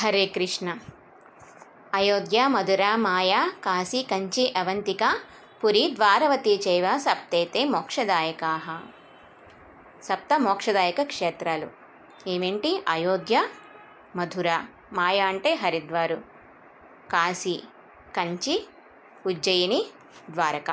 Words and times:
హరే 0.00 0.26
కృష్ణ. 0.26 0.78
అయోధ్య 1.94 2.48
మధుర 2.48 2.94
మాయా 2.94 3.52
కాశీ 3.64 4.02
కంచి 4.02 4.54
అవంతిక 4.56 5.16
పురి 5.64 5.90
ద్వారవతి 5.94 6.60
చైవ 6.68 6.98
సప్తేతే 6.98 7.64
మోక్షదాయకా. 7.64 8.82
సప్త 10.02 10.38
మోక్షదాయక 10.38 11.02
క్షేత్రాలు. 11.02 11.68
ఏమేంటి? 12.26 12.82
అయోధ్య 12.88 13.48
మధుర 14.16 14.62
మాయా 14.92 15.26
అంటే 15.26 15.54
హరిద్వారు 15.54 16.22
కాశీ 17.12 17.62
కంచి 18.16 18.66
ఉజ్జయిని 19.26 19.86
ద్వారక. 20.30 20.70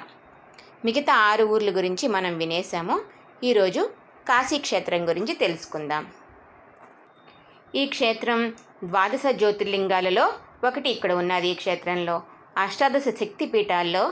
మిగతా 0.86 1.16
ఆరు 1.16 1.46
ఊర్ల 1.46 1.76
గురించి 1.76 2.08
మనం 2.08 2.38
వినేసాము 2.38 3.02
ఈరోజు 3.44 3.90
కాశీ 4.30 4.58
క్షేత్రం 4.58 5.10
గురించి 5.10 5.34
తెలుసుకుందాం. 5.34 6.08
ఈ 7.80 7.84
క్షేత్రం 7.94 8.40
ద్వాదశ 8.92 9.26
జ్యోతిర్లింగాలలో 9.40 10.26
ఒకటి 10.68 10.90
ఇక్కడ 10.96 11.12
ఉన్నది 11.22 11.48
ఈ 11.54 11.56
క్షేత్రంలో. 11.62 12.16
అష్టాదశ 12.64 13.08
శక్తి 13.20 13.46
పీఠాల్లో 13.54 14.04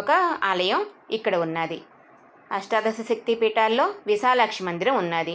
ఒక 0.00 0.10
ఆలయం 0.50 0.80
ఇక్కడ 1.16 1.34
ఉన్నది. 1.46 1.78
అష్టాదశ 2.58 2.98
శక్తి 3.10 3.34
పీఠాల్లో 3.40 3.84
విశాలాక్షి 4.10 4.62
మందిరం 4.68 4.96
ఉన్నది. 5.02 5.34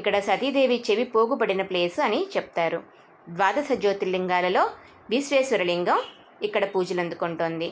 ఇక్కడ 0.00 0.16
సతీదేవి 0.28 0.78
చెవి 0.86 1.04
పోగుపడిన 1.14 1.62
ప్లేస్ 1.70 1.98
అని 2.06 2.20
చెప్తారు. 2.34 2.80
ద్వాదశ 3.38 3.70
జ్యోతిర్లింగాలలో 3.82 4.62
విశ్వేశ్వరలింగం 5.14 6.00
ఇక్కడ 6.48 6.64
పూజలు 6.74 7.02
అందుకుంటోంది 7.04 7.68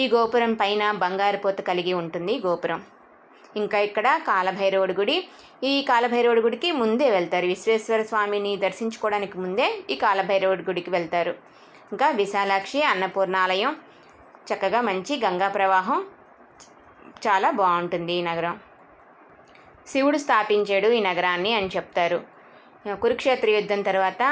ఈ 0.00 0.04
గోపురం 0.14 0.52
పైన 0.62 0.84
బంగారు 1.02 1.38
పోత 1.44 1.60
కలిగి 1.70 1.92
ఉంటుంది 2.02 2.34
గోపురం. 2.46 2.80
ఇంకా 3.56 3.78
ఇక్కడ 3.88 4.20
కాలభైరవుడి 4.26 4.94
గుడి. 5.00 5.16
ఈ 5.64 5.72
కాలభైరవుడి 5.88 6.40
గుడికి 6.40 6.68
ముందే 6.80 7.10
వెళ్తారు. 7.10 7.46
విశ్వేశ్వర 7.46 8.02
స్వామిని 8.02 8.52
దర్శించుకోవడానికి 8.56 9.36
ముందే 9.38 9.68
ఈ 9.90 9.94
కాలభైరవుడి 9.94 10.62
గుడికి 10.62 10.90
వెళ్తారు. 10.90 11.34
ఇంకా 11.92 12.08
విశాలాక్షి 12.20 12.82
అన్నపూర్ణాలయం 12.82 13.72
చక్కగా 14.48 14.80
మంచి 14.80 15.14
గంగా 15.24 15.48
ప్రవాహం 15.48 16.00
చాలా 17.26 17.50
బాగుంటుంది 17.60 18.12
ఈ 18.12 18.22
నగరం. 18.22 18.56
శివుడు 19.88 20.18
స్థాపించాడు 20.18 20.88
ఈ 20.88 21.00
నగరాన్ని 21.00 21.52
అని 21.54 21.68
చెప్తారు. 21.76 22.18
కురుక్షేత్ర 23.02 23.48
యుద్ధం 23.50 23.82
తర్వాత 23.82 24.22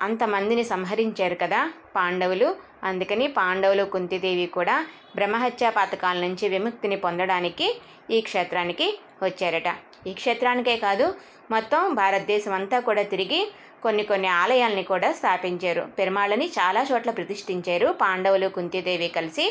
అంతమందిని 0.00 0.64
సంహరించారు 0.64 1.36
కదా 1.42 1.60
పాండవులు. 1.96 2.48
అందుకని 2.84 3.26
పాండవులు 3.28 3.84
కుంతిదేవి 3.84 4.46
కూడా 4.46 4.76
బ్రహ్మహత్యా 5.16 5.70
పాతకాల 5.70 6.16
నుంచి 6.18 6.48
విముక్తిని 6.48 6.96
పొందడానికి 6.96 7.66
ఈ 8.10 8.20
క్షేత్రానికి 8.20 8.86
వచ్చారట. 9.22 9.68
ఈ 10.06 10.12
క్షేత్రానికే 10.12 10.76
కాదు 10.76 11.06
మొత్తం 11.50 11.94
భారతదేశం 11.94 12.52
అంతా 12.52 12.80
కూడా 12.80 13.02
తిరిగి 13.02 13.40
కొన్ని 13.82 14.04
కొన్ని 14.04 14.28
ఆలయాల్ని 14.42 14.82
కూడా 14.82 15.12
స్థాపించారు. 15.12 15.82
పెరుమాళ్ళని 15.98 16.46
చాలా 16.58 16.86
చోట్ల 16.90 17.10
ప్రతిష్ఠించారు 17.10 17.88
పాండవులు 17.92 18.48
కుంతిదేవి 18.48 19.08
కలిసి. 19.08 19.46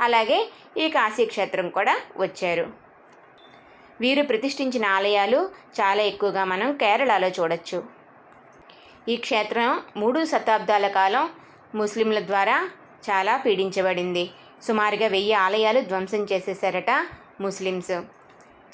అలాగే 0.00 0.38
ఈ 0.76 0.88
కాశీ 0.88 1.24
క్షేత్రం 1.26 1.68
కూడా 1.68 1.94
వచ్చారు. 2.16 2.66
వీరు 4.00 4.22
ప్రతిష్ఠించిన 4.22 4.84
ఆలయాలు 4.96 5.40
చాలా 5.78 6.02
ఎక్కువగా 6.02 6.44
మనం 6.44 6.68
కేరళలో 6.72 7.28
చూడొచ్చు. 7.28 7.78
ఈ 9.08 9.16
క్షేత్రం 9.16 9.68
మూడు 9.96 10.24
శతాబ్దాల 10.24 10.88
కాలం 10.98 11.24
ముస్లింల 11.74 12.20
ద్వారా 12.20 12.70
చాలా 13.10 13.36
పీడించబడింది. 13.36 14.30
సుమారుగా 14.62 15.06
వెయ్యి 15.06 15.32
ఆలయాలు 15.32 15.80
ధ్వంసం 15.80 16.22
చేసేసారట 16.24 16.90
ముస్లిమ్స్ 17.40 17.96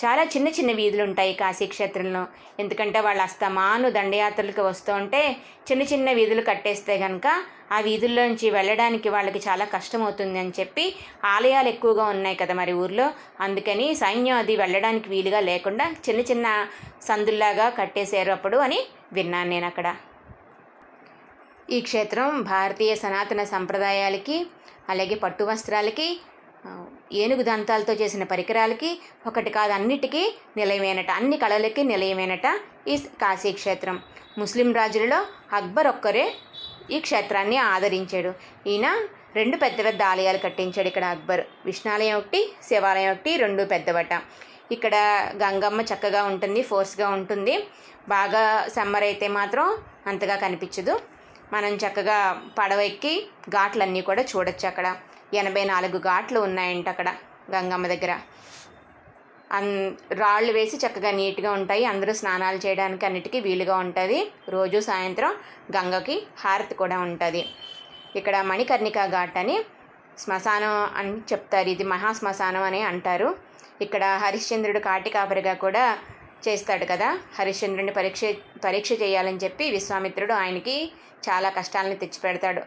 చాలా 0.03 0.25
చిన్న 0.25 0.49
చిన్న 0.49 0.73
వీధులు 0.73 1.03
ఉంటాయి 1.03 1.35
కాశీ 1.35 1.67
క్షేత్రంలో. 1.67 2.27
ఎందుకంటే 2.61 3.01
వాళ్ళు 3.01 3.23
అస్తమాను 3.23 3.91
దండయాత్రలకు 3.91 4.63
వస్తూ 4.63 4.95
ఉంటే 4.95 5.37
చిన్న 5.71 5.83
చిన్న 5.83 6.13
వీధులు 6.13 6.43
కట్టేస్తే 6.43 6.99
కనుక 6.99 7.27
ఆ 7.73 7.81
వీధుల్లోంచి 7.81 8.51
వెళ్ళడానికి 8.51 9.09
వాళ్ళకి 9.09 9.39
చాలా 9.49 9.65
కష్టం 9.65 10.03
అవుతుంది 10.03 10.39
అని 10.39 10.53
చెప్పి 10.61 10.97
ఆలయాలు 11.25 11.69
ఎక్కువగా 11.69 12.05
ఉన్నాయి 12.05 12.37
కదా 12.37 12.55
మరి 12.55 12.73
ఊర్లో. 12.73 13.13
అందుకని 13.41 13.95
సైన్యం 13.95 14.37
అది 14.37 14.57
వెళ్ళడానికి 14.57 15.09
వీలుగా 15.09 15.41
లేకుండా 15.41 15.95
చిన్న 16.09 16.21
చిన్న 16.21 16.67
సందుల్లాగా 17.03 17.71
కట్టేశారు 17.71 18.31
అప్పుడు 18.31 18.57
అని 18.57 18.81
విన్నాను 19.13 19.51
నేను 19.51 19.67
అక్కడ. 19.67 19.97
ఈ 21.73 21.79
క్షేత్రం 21.81 22.31
భారతీయ 22.53 22.93
సనాతన 23.03 23.43
సంప్రదాయాలకి 23.53 24.37
అలాగే 24.93 25.17
పట్టు 25.25 25.45
వస్త్రాలకి 25.45 26.09
ఏనుగు 27.23 27.43
దంతాలతో 27.43 27.93
చేసిన 27.93 28.23
పరికరాలకి 28.33 28.91
ఒకటి 29.27 29.51
కాదు 29.51 29.73
అన్నిటికీ 29.73 30.23
నిలయమేనట. 30.57 31.11
అన్ని 31.11 31.37
కళలకి 31.37 31.83
నిలయమేనట 31.91 32.47
ఈ 32.93 32.97
కాశీ 33.23 33.53
క్షేత్రం. 33.53 33.97
ముస్లిం 34.39 34.69
రాజులలో 34.79 35.19
అక్బర్ 35.59 35.89
ఒక్కరే 35.93 36.27
ఈ 36.91 36.99
క్షేత్రాన్ని 37.07 37.59
ఆదరించాడు. 37.73 38.33
ఈయన 38.73 38.87
రెండు 39.39 39.57
పెద్ద 39.57 39.79
పెద్ద 39.85 40.01
ఆలయాలు 40.13 40.41
కట్టించాడు. 40.47 40.89
ఇక్కడ 40.93 41.05
అక్బర్ 41.15 41.43
విష్ణాలయం 41.69 42.17
ఒకటి 42.21 42.41
శివాలయం 42.69 43.13
ఒకటి 43.15 43.37
రెండు 43.45 43.65
పెద్దవట. 43.65 44.13
ఇక్కడ 44.73 44.95
గంగమ్మ 45.43 45.81
చక్కగా 45.81 46.25
ఉంటుంది 46.25 46.63
ఫోర్స్గా 46.63 47.09
ఉంటుంది. 47.19 47.57
బాగా 48.09 48.45
సమ్మర్ 48.77 49.07
అయితే 49.11 49.29
మాత్రం 49.39 49.67
అంతగా 50.07 50.37
కనిపించదు. 50.37 50.95
మనం 51.53 51.73
చక్కగా 51.75 52.19
పడవ 52.59 52.81
ఎక్కి 52.81 53.29
ఘాట్లన్నీ 53.49 54.01
కూడా 54.01 54.23
చూడొచ్చు 54.23 54.67
అక్కడ. 54.69 54.97
ఎనభై 55.35 55.65
నాలుగు 55.65 55.99
ఘాట్లు 55.99 56.41
ఉన్నాయంట 56.41 56.89
అక్కడ 56.89 57.09
గంగమ్మ 57.55 57.87
దగ్గర. 57.87 58.19
అన్ 59.53 59.95
రాళ్ళు 60.13 60.53
వేసి 60.53 60.77
చక్కగా 60.77 61.11
నీట్గా 61.11 61.53
ఉంటాయి. 61.53 61.85
అందరూ 61.85 62.13
స్నానాలు 62.13 62.67
చేయడానికి 62.67 63.07
అన్నిటికీ 63.07 63.41
వీలుగా 63.41 63.77
ఉంటుంది. 63.77 64.33
రోజు 64.49 64.81
సాయంత్రం 64.81 65.33
గంగకి 65.77 66.27
హారతి 66.39 66.75
కూడా 66.75 66.99
ఉంటుంది. 66.99 67.43
ఇక్కడ 68.17 68.37
మణికర్ణిక 68.41 69.07
ఘాట్ 69.07 69.39
అని 69.39 69.65
శ్మశానం 70.19 70.75
అని 70.97 71.13
చెప్తారు. 71.33 71.69
ఇది 71.69 71.85
మహాశ్మశానం 71.85 72.63
అని 72.63 72.83
అంటారు. 72.83 73.37
ఇక్కడ 73.81 74.05
హరిశ్చంద్రుడు 74.05 74.79
కాటికాపరిగా 74.79 75.55
కూడా 75.55 75.99
చేస్తాడు 76.49 76.85
కదా? 76.85 77.19
హరిశ్చంద్రుని 77.39 77.93
పరీక్ష 77.93 78.25
పరీక్ష 78.65 78.93
చేయాలని 78.93 79.41
చెప్పి 79.45 79.71
విశ్వామిత్రుడు 79.71 80.33
ఆయనకి 80.33 80.93
చాలా 81.29 81.49
కష్టాలను 81.51 81.95
తెచ్చిపెడతాడు. 81.95 82.63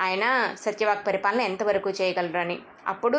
ఆయన 0.00 0.54
సత్యవాక్ 0.60 1.06
పరిపాలన 1.06 1.40
ఎంతవరకు 1.40 1.90
చేయగలరు 1.90 2.38
అని 2.38 2.58
అప్పుడు 2.86 3.18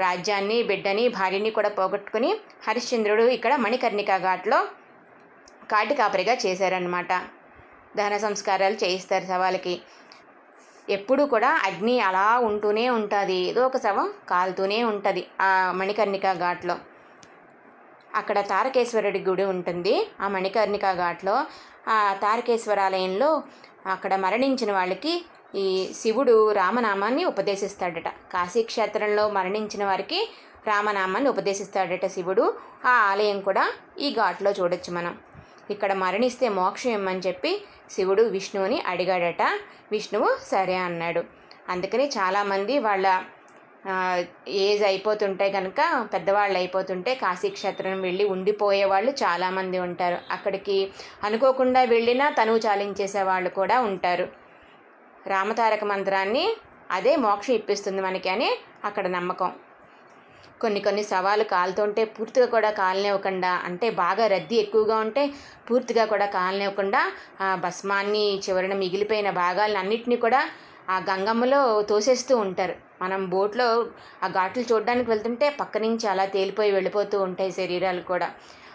రాజ్యాన్ని 0.00 0.62
బిడ్డని 0.62 1.08
భార్యని 1.08 1.50
కూడా 1.50 1.68
పోగొట్టుకుని 1.68 2.30
హరిశ్చంద్రుడు 2.68 3.22
ఇక్కడ 3.28 3.56
మణికర్ణిక 3.56 4.16
ఘాట్లో 4.16 4.66
కాటికాపరిగా 5.70 6.36
చేశారనమాట 6.46 7.12
దహన 7.96 8.16
సంస్కారాలు 8.16 8.74
చేయిస్తారు 8.74 9.26
శవాలకి 9.26 9.80
ఎప్పుడు 10.90 11.22
కూడా 11.22 11.60
అగ్ని 11.64 12.00
అలా 12.00 12.38
ఉంటూనే 12.38 12.90
ఉంటుంది. 12.90 13.34
ఏదో 13.34 13.66
ఒక 13.66 13.76
శవం 13.76 14.12
కాలుతూనే 14.28 14.84
ఉంటుంది 14.84 15.26
ఆ 15.40 15.72
మణికర్ణిక 15.76 16.32
ఘాట్లో. 16.32 16.76
అక్కడ 18.14 18.40
తారకేశ్వరుడి 18.40 19.18
గుడి 19.18 19.44
ఉంటుంది 19.44 20.08
ఆ 20.20 20.28
మణికర్ణిక 20.28 20.92
ఘాట్లో. 20.92 21.44
ఆ 21.88 22.16
తారకేశ్వరాలయంలో 22.22 23.42
అక్కడ 23.86 24.16
మరణించిన 24.16 24.72
వాళ్ళకి 24.72 25.24
ఈ 25.54 25.92
శివుడు 26.00 26.52
రామనామాన్ని 26.52 27.24
ఉపదేశిస్తాడట. 27.24 28.08
కాశీక్షేత్రంలో 28.08 29.28
మరణించిన 29.28 29.84
వారికి 29.84 30.30
రామనామాన్ని 30.66 31.30
ఉపదేశిస్తాడట 31.30 32.06
శివుడు. 32.06 32.54
ఆ 32.84 32.90
ఆలయం 32.90 33.40
కూడా 33.40 33.72
ఈ 34.00 34.10
ఘాట్లో 34.10 34.50
చూడొచ్చు 34.50 34.92
మనం. 34.94 35.18
ఇక్కడ 35.70 35.92
మరణిస్తే 35.92 36.48
మోక్షం 36.48 36.90
ఇమ్మని 36.90 37.18
చెప్పి 37.18 37.62
శివుడు 37.90 38.22
విష్ణువుని 38.22 38.82
అడిగాడట. 38.86 39.42
విష్ణువు 39.92 40.36
సరే 40.52 40.74
అన్నాడు. 40.74 41.24
అందుకని 41.68 42.08
చాలామంది 42.08 42.78
వాళ్ళ 42.78 43.22
ఏజ్ 44.62 44.82
అయిపోతుంటే 44.84 45.46
కనుక 45.50 45.80
పెద్దవాళ్ళు 46.12 46.56
అయిపోతుంటే 46.58 47.14
కాశీక్షేత్రం 47.14 48.02
వెళ్ళి 48.02 48.24
ఉండిపోయే 48.24 48.84
వాళ్ళు 48.84 49.12
చాలామంది 49.22 49.78
ఉంటారు. 49.78 50.18
అక్కడికి 50.30 50.76
అనుకోకుండా 51.24 51.82
వెళ్ళినా 51.94 52.28
తనువు 52.30 52.60
చాలించేసే 52.66 53.22
వాళ్ళు 53.22 53.50
కూడా 53.50 53.78
ఉంటారు. 53.80 54.26
రామతారక 55.26 55.84
మంత్రాన్ని 55.84 56.44
అదే 56.90 57.12
మోక్షం 57.16 57.54
ఇప్పిస్తుంది 57.54 58.00
మనకి 58.02 58.28
అని 58.28 58.48
అక్కడ 58.84 59.06
నమ్మకం. 59.08 59.50
కొన్ని 60.60 60.80
కొన్ని 60.80 61.02
సవాలు 61.02 61.44
కాలుతుంటే 61.52 62.02
పూర్తిగా 62.16 62.46
కూడా 62.46 62.70
కాలనివ్వకుండా 62.70 63.52
అంటే 63.68 63.86
బాగా 64.02 64.24
రద్దీ 64.26 64.56
ఎక్కువగా 64.56 64.96
ఉంటే 64.96 65.22
పూర్తిగా 65.68 66.04
కూడా 66.04 66.26
కాలనివ్వకుండా 66.36 67.00
ఆ 67.40 67.48
భస్మాన్ని 67.64 68.24
చివరిన 68.46 68.74
మిగిలిపోయిన 68.74 69.30
భాగాలను 69.30 69.78
అన్నిటినీ 69.78 70.16
కూడా 70.16 70.42
ఆ 70.90 70.98
గంగమ్మలో 71.10 71.60
తోసేస్తూ 71.82 72.36
ఉంటారు. 72.36 72.74
మనం 73.02 73.20
బోట్లో 73.28 73.68
ఆ 74.24 74.28
ఘాట్లు 74.28 74.64
చూడడానికి 74.70 75.10
వెళ్తుంటే 75.10 75.50
పక్క 75.60 75.78
నుంచి 75.78 76.06
అలా 76.06 76.24
తేలిపోయి 76.26 76.72
వెళ్ళిపోతూ 76.72 77.16
ఉంటాయి 77.22 77.52
శరీరాలు 77.52 78.02
కూడా. 78.02 78.28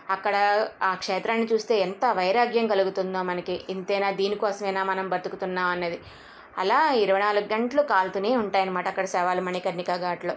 అక్కడ 0.09 0.35
ఆ 0.81 0.95
క్షేత్రాన్ని 0.95 1.47
చూస్తే 1.53 1.79
ఎంత 1.79 2.05
వైరాగ్యం 2.19 2.67
కలుగుతుందో 2.67 3.21
మనకి. 3.23 3.55
ఇంతేనా 3.69 4.11
దీనికోసమేనా 4.11 4.83
మనం 4.83 5.09
బతుకుతున్నాం 5.09 5.69
అన్నది. 5.69 5.97
అలా 6.57 6.77
ఇరవై 7.03 7.19
నాలుగు 7.19 7.47
గంటలు 7.53 7.81
కాలుతూనే 7.93 8.29
ఉంటాయన్నమాట 8.35 8.87
అక్కడ 8.87 9.05
శవాలు 9.05 9.41
మణికర్ణిక 9.41 9.95
ఘాట్లో. 9.97 10.35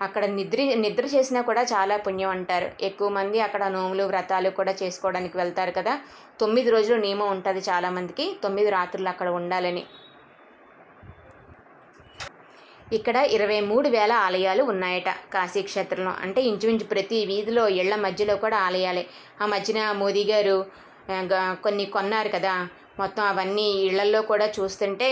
అక్కడ 0.00 0.24
నిద్ర 0.36 0.60
నిద్ర 0.84 1.04
చేసినా 1.06 1.40
కూడా 1.40 1.62
చాలా 1.72 1.94
పుణ్యం 1.96 2.30
అంటారు. 2.30 2.68
ఎక్కువ 2.80 3.08
మంది 3.08 3.38
అక్కడ 3.40 3.62
నోములు 3.68 4.04
వ్రతాలు 4.04 4.50
కూడా 4.50 4.72
చేసుకోవడానికి 4.82 5.36
వెళ్తారు 5.36 5.70
కదా. 5.70 5.94
తొమ్మిది 6.40 6.70
రోజులు 6.70 6.98
నియమం 7.00 7.30
ఉంటుంది 7.30 7.62
చాలామందికి 7.70 8.26
తొమ్మిది 8.42 8.70
రాత్రులు 8.70 9.08
అక్కడ 9.08 9.28
ఉండాలని. 9.40 9.82
ఇక్కడ 12.96 13.16
ఇరవై 13.36 13.58
మూడు 13.70 13.88
వేల 13.94 14.12
ఆలయాలు 14.26 14.62
ఉన్నాయట 14.72 15.10
కాశీ 15.32 15.60
క్షేత్రంలో. 15.70 16.12
అంటే 16.24 16.40
ఇంచుమించు 16.50 16.86
ప్రతి 16.92 17.18
వీధిలో 17.30 17.64
ఇళ్ళ 17.80 17.94
మధ్యలో 18.06 18.34
కూడా 18.44 18.58
ఆలయాలే. 18.68 19.02
ఆ 19.42 19.46
మధ్యన 19.54 19.80
మోదీ 20.02 20.22
గారు 20.30 20.56
కొన్ని 21.64 21.84
కొన్నారు 21.96 22.30
కదా. 22.36 22.54
మొత్తం 23.00 23.24
అవన్నీ 23.32 23.66
ఇళ్ళల్లో 23.88 24.22
కూడా 24.30 24.46
చూస్తుంటే 24.58 25.08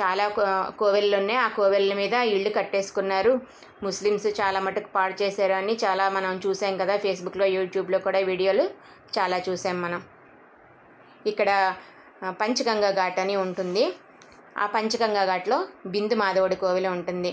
చాలా 0.00 0.24
కోవెళ్ళు 0.80 1.14
ఉన్నాయి 1.20 1.38
ఆ 1.44 1.48
కోవెళ్ళ 1.58 1.90
మీద 2.02 2.14
ఇళ్ళు 2.34 2.50
కట్టేసుకున్నారు. 2.58 3.32
ముస్లిమ్స్ 3.86 4.28
చాలా 4.40 4.58
మటుకు 4.66 4.90
పాడు 4.96 5.14
చేశారు 5.22 5.54
అని 5.60 5.74
చాలా 5.84 6.04
మనం 6.16 6.40
చూసాం 6.46 6.74
కదా. 6.82 6.94
ఫేస్బుక్లో 7.04 7.46
యూట్యూబ్లో 7.56 7.98
కూడా 8.06 8.20
వీడియోలు 8.30 8.64
చాలా 9.16 9.38
చూసాం 9.48 9.76
మనం. 9.86 10.00
ఇక్కడ 11.32 11.50
పంచగంగా 12.40 12.90
ఘాట్ 13.00 13.20
అని 13.24 13.36
ఉంటుంది. 13.46 13.84
ఆ 14.56 14.66
పంచగంగా 14.74 15.22
ఘాట్లో 15.32 15.58
బిందు 15.94 16.16
మాధవుడి 16.22 16.56
కోవిల 16.62 16.88
ఉంటుంది. 16.96 17.32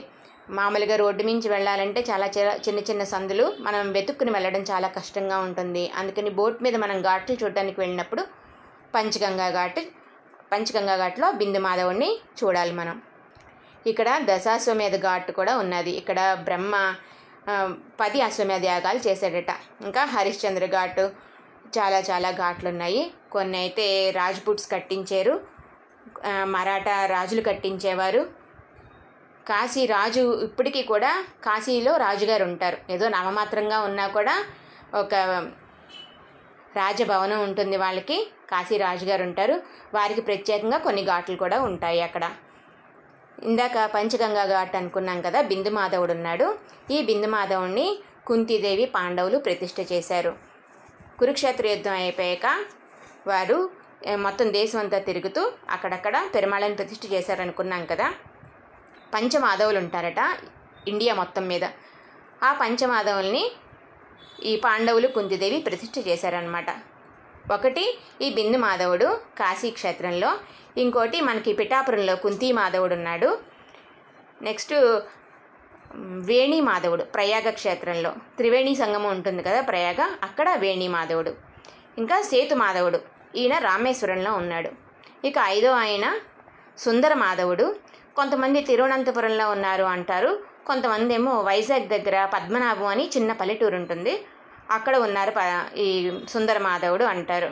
మామూలుగా 0.58 0.96
రోడ్డు 1.02 1.22
మించి 1.28 1.48
వెళ్ళాలంటే 1.54 2.02
చాలా 2.10 2.28
చిన్న 2.66 2.80
చిన్న 2.90 3.04
సందులు 3.14 3.46
మనం 3.68 3.86
వెతుక్కుని 3.96 4.32
వెళ్ళడం 4.36 4.64
చాలా 4.72 4.88
కష్టంగా 4.98 5.38
ఉంటుంది. 5.48 5.84
అందుకని 6.00 6.30
బోట్ 6.40 6.60
మీద 6.66 6.76
మనం 6.84 6.98
ఘాట్లు 7.10 7.36
చూడడానికి 7.42 7.80
వెళ్ళినప్పుడు 7.84 8.24
పంచగంగా 8.96 9.48
ఘాట్ 9.60 9.82
పంచగంగా 10.52 10.96
ఘాట్లో 11.04 11.28
బిందు 11.40 11.60
మాధవుడిని 11.66 12.10
చూడాలి 12.40 12.74
మనం. 12.82 12.98
ఇక్కడ 13.92 14.10
దశాశ్వమేధ 14.30 14.96
ఘాట్ 15.10 15.30
కూడా 15.40 15.54
ఉన్నది. 15.64 15.92
ఇక్కడ 16.02 16.20
బ్రహ్మ 16.48 16.76
పది 18.02 18.20
అశ్వమేధ 18.28 18.64
యాగాలు 18.66 19.00
చేశాడట. 19.08 19.52
ఇంకా 19.88 20.02
హరిశ్చంద్ర 20.14 20.66
ఘాట్ 20.78 21.04
చాలా 21.78 22.00
చాలా 22.10 22.30
ఘాట్లు 22.44 22.68
ఉన్నాయి 22.74 23.02
కొన్ని 23.32 23.58
అయితే 23.64 23.86
రాజ్పుట్స్ 24.20 24.68
కట్టించారు. 24.74 25.34
మరాఠా 26.26 27.06
రాజులు 27.06 27.42
కట్టించేవారు. 27.42 28.48
కాశీ 29.48 29.86
రాజు 29.86 30.42
ఇప్పటికీ 30.44 30.82
కూడా 30.82 31.26
కాశీలో 31.44 31.98
రాజుగారు 31.98 32.44
ఉంటారు. 32.44 32.78
ఏదో 32.92 33.10
నామమాత్రంగా 33.10 33.80
ఉన్నా 33.80 34.08
కూడా 34.08 34.46
ఒక 34.94 35.14
రాజభవనం 36.76 37.44
ఉంటుంది 37.44 37.78
వాళ్ళకి. 37.78 38.32
కాశీ 38.50 38.78
రాజుగారు 38.78 39.24
ఉంటారు. 39.24 39.62
వారికి 39.94 40.22
ప్రత్యేకంగా 40.22 40.78
కొన్ని 40.78 41.04
ఘాట్లు 41.04 41.36
కూడా 41.36 41.62
ఉంటాయి 41.62 42.02
అక్కడ. 42.02 42.32
ఇందాక 43.44 43.90
పంచగంగా 43.94 44.46
ఘాట్ 44.46 44.76
అనుకున్నాం 44.76 45.22
కదా 45.22 45.42
బిందు 45.42 45.70
మాధవుడు 45.70 46.12
ఉన్నాడు. 46.12 46.60
ఈ 46.92 47.02
బిందు 47.02 47.28
మాధవుడిని 47.28 48.00
కుంతీదేవి 48.28 48.86
పాండవులు 48.86 49.38
ప్రతిష్ఠ 49.38 49.92
చేశారు. 49.92 50.36
కురుక్షేత్ర 51.20 51.68
యుద్ధం 51.68 51.92
అయిపోయాక 51.92 52.66
వారు 53.28 53.70
మొత్తం 54.16 54.54
దేశం 54.54 54.80
అంతా 54.80 55.00
తిరుగుతూ 55.00 55.54
అక్కడక్కడ 55.70 56.30
పెరుమాళని 56.36 56.76
ప్రతిష్ఠ 56.76 57.02
చేశారనుకున్నాం 57.14 57.86
కదా. 57.86 58.14
పంచమాధవులు 59.14 59.78
ఉంటారట 59.78 60.38
ఇండియా 60.88 61.14
మొత్తం 61.14 61.48
మీద. 61.48 61.64
ఆ 62.44 62.54
పంచమాధవుల్ని 62.54 63.52
ఈ 64.44 64.56
పాండవులు 64.56 65.08
కుంతిదేవి 65.08 65.60
ప్రతిష్ఠ 65.60 66.08
చేశారనమాట 66.08 66.66
ఒకటి 67.52 68.00
ఈ 68.22 68.34
బిందు 68.34 68.58
మాధవుడు 68.58 69.06
కాశీ 69.38 69.72
క్షేత్రంలో 69.72 70.40
ఇంకోటి 70.78 71.22
మనకి 71.22 71.54
పిఠాపురంలో 71.54 72.16
కుంతి 72.16 72.52
మాధవుడు 72.52 72.94
ఉన్నాడు 72.94 73.40
నెక్స్ట్ 74.42 74.74
వేణి 75.96 76.62
మాధవుడు 76.62 77.04
ప్రయాగ 77.04 77.50
క్షేత్రంలో. 77.50 78.12
త్రివేణి 78.38 78.76
సంగమం 78.76 79.10
ఉంటుంది 79.10 79.44
కదా 79.44 79.62
ప్రయాగ 79.62 80.16
అక్కడ 80.24 80.56
వేణి 80.56 80.88
మాధవుడు. 80.88 81.36
ఇంకా 81.98 82.22
సేతు 82.22 82.56
మాధవుడు. 82.56 83.17
ఈయన 83.38 83.58
రామేశ్వరంలో 83.68 84.32
ఉన్నాడు. 84.34 84.70
ఇక 85.26 85.38
ఐదో 85.56 85.72
ఆయన 85.82 86.06
సుందర 86.78 87.14
మాధవుడు 87.16 87.66
కొంతమంది 88.16 88.62
తిరువనంతపురంలో 88.62 89.46
ఉన్నారు 89.50 89.86
అంటారు. 89.94 90.32
కొంతమంది 90.66 91.14
ఏమో 91.14 91.34
వైజాగ్ 91.42 91.88
దగ్గర 91.88 92.26
పద్మనాభం 92.34 92.90
అని 92.94 93.12
చిన్న 93.16 93.32
పల్లెటూరు 93.34 93.76
ఉంటుంది 93.76 94.14
అక్కడ 94.70 94.96
ఉన్నారు 94.98 95.32
ప 95.32 95.42
ఈ 95.78 95.88
సుందర 96.28 96.58
మాధవుడు 96.60 97.06
అంటారు. 97.06 97.50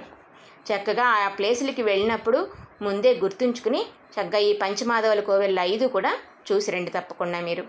చక్కగా 0.65 1.05
ఆ 1.17 1.27
ప్లేసులకి 1.37 1.83
వెళ్ళినప్పుడు 1.83 2.39
ముందే 2.81 3.11
గుర్తుంచుకుని 3.15 3.81
చక్కగా 4.13 4.39
ఈ 4.49 4.53
పంచమాధవుల 4.63 5.21
కోవెళ్ళ 5.21 5.59
ఐదు 5.71 5.87
కూడా 5.87 6.11
చూసి 6.47 6.71
రండి 6.71 6.91
తప్పకుండా 6.91 7.39
మీరు. 7.41 7.63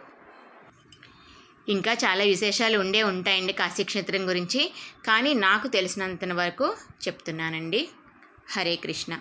ఇంకా 1.69 1.93
చాలా 2.03 2.25
విశేషాలు 2.25 2.77
ఉండే 2.79 3.03
ఉంటాయండి 3.03 3.53
కాశీక్షేత్రం 3.53 4.29
గురించి. 4.29 4.61
కానీ 5.07 5.35
నాకు 5.47 5.67
తెలిసినంత 5.69 6.25
వరకు 6.33 6.67
చెప్తున్నానండి. 7.05 7.81
హరే 8.47 8.75
కృష్ణ 8.77 9.13